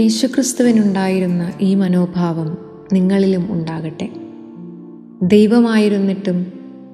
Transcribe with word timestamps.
യേശുക്രിസ്തുവിനുണ്ടായിരുന്ന 0.00 1.52
ഈ 1.60 1.74
മനോഭാവം 1.74 2.58
നിങ്ങളിലും 2.92 3.52
ഉണ്ടാകട്ടെ. 3.52 4.08
ദൈവമായിരുന്നിട്ടും 5.22 6.46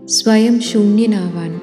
സ്വയം 0.07 0.61
ശൂന്യനാവാൻ 0.61 1.61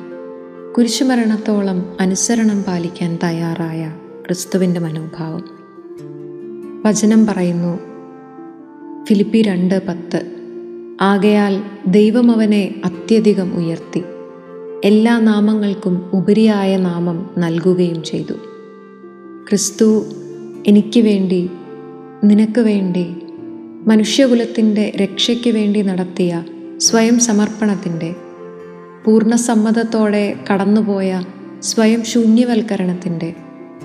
കുരിശുമരണത്തോളം 0.77 1.97
അനുസരണം 1.99 2.63
പാലിക്കാൻ 2.63 3.19
തയ്യാറായ 3.23 3.93
ക്രിസ്തുവിന്റെ 4.25 4.79
മനോഭാവം. 4.79 5.43
വചനം 6.85 7.25
പറയുന്നു 7.25 7.79
ഫിലിപ്പി 9.05 9.41
രണ്ട് 9.41 9.87
പത്ത് 9.87 10.35
ആകയാൽ 11.01 11.63
ദൈവം 11.87 12.31
അവനെ 12.31 12.81
അത്യധികം 12.85 13.55
ഉയർത്തി 13.55 14.03
എല്ലാ 14.83 15.19
നാമങ്ങൾക്കും 15.19 16.09
ഉപരിയായ 16.13 16.77
നാമം 16.77 17.29
നൽകുകയും 17.37 18.03
ചെയ്തു. 18.03 18.33
ക്രിസ്തു 19.49 20.05
എനിക്ക് 20.65 20.99
വേണ്ടി 20.99 21.49
നിനക്ക് 22.23 22.61
വേണ്ടി 22.61 23.15
മനുഷ്യകുലത്തിന്റെ 23.87 24.93
രക്ഷയ്ക്ക് 24.95 25.49
വേണ്ടി 25.49 25.81
നടത്തിയ 25.81 26.45
സ്വയം 26.77 27.19
സമർപ്പണത്തിന്റെ 27.19 28.15
പൂർണസമ്മതത്തോടെ 29.05 30.35
കടന്നുപോയ 30.51 31.23
സ്വയം 31.63 32.03
ശൂന്യവൽക്കരണത്തിന്റെ 32.03 33.33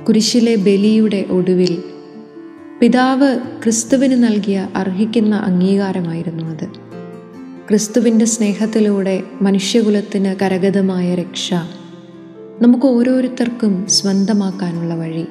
കുരിശിലെ 0.09 0.55
ബലിയുടെ 0.57 1.25
ഒടുവിൽ 1.31 1.83
പിതാവ് 2.81 3.39
ക്രിസ്തുവിന് 3.63 4.25
നൽകിയ 4.25 4.69
അർഹിക്കുന്ന 4.77 5.35
അംഗീകാരമായിരുന്നു 5.35 6.43
അത്. 6.43 6.67
ക്രിസ്തുവിന്റെ 7.69 8.25
സ്നേഹത്തിലൂടെ 8.25 9.23
മനുഷ്യകുലത്തിന് 9.43 10.37
കരഗതമായ 10.43 11.15
രക്ഷ 11.15 11.55
നമുക്ക് 12.63 12.87
ഓരോരുത്തർക്കും 12.87 13.87
സ്വന്തമാക്കാനുള്ള 13.89 14.95
വഴി. 14.95 15.27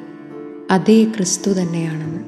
അതേ 0.72 1.04
ക്രിസ്തു 1.04 1.52
തന്നെയാണെന്ന് 1.52 2.20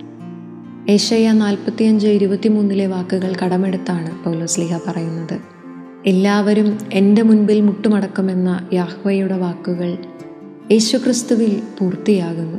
ഏഷ്യ 0.92 1.32
നാൽപ്പത്തിയഞ്ച് 1.32 2.08
ഇരുപത്തിമൂന്നിലെ 2.08 2.88
വാക്കുകൾ 2.88 3.36
കടമെടുത്താണ് 3.46 4.24
പൗലോസ്ലിഹ 4.24 4.78
പറയുന്നത്. 4.88 5.40
എല്ലാവരും 6.06 6.78
എന്റെ 6.94 7.22
മുൻപിൽ 7.22 7.62
മുട്ടുമടക്കുമെന്ന 7.62 8.68
യാഹ്വയുടെ 8.74 9.38
വാക്കുകൾ 9.38 9.98
യേശുക്രിസ്തുവിൽ 10.72 11.62
പൂർത്തിയാകുന്നു. 11.80 12.58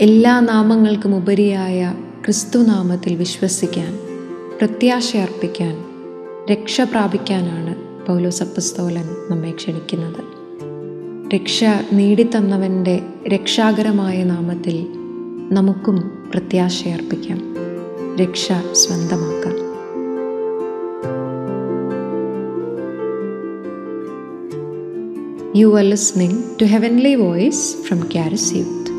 എല്ലാ 0.00 0.40
നാമങ്ങൾക്കും 0.40 1.16
ഉപരിയായ 1.16 1.94
ക്രിസ്തുനാമത്തിൽ 2.24 3.14
വിശ്വസിക്കാൻ 3.14 3.98
പ്രത്യാശയർപ്പിക്കാൻ 4.58 5.84
രക്ഷ 6.52 6.80
പ്രാപിക്കാനാണ് 6.80 7.74
പൗലോസപ്പസ്തോലൻ 8.06 9.08
നമ്മെ 9.30 9.50
ക്ഷണിക്കുന്നത്. 9.50 10.39
രക്ഷ 11.34 11.64
നേടിത്തന്നവന്റെ 11.92 13.02
രക്ഷാകരമായ 13.28 14.24
നാമത്തിൽ 14.24 14.86
നമുക്കും 15.52 16.24
പ്രത്യാശയർപ്പിക്കാം. 16.30 17.38
രക്ഷ 18.16 18.52
സ്വന്തമാക്കാം. 18.72 19.60
You 25.60 25.68
are 25.68 25.96
to 26.60 26.64
heavenly 26.64 27.14
voice 27.14 27.76
from 27.76 28.00
Caris 28.00 28.89